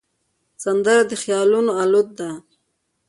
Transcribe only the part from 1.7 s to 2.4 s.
الوت ده